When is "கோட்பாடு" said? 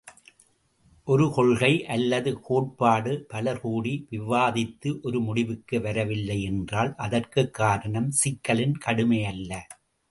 2.39-3.25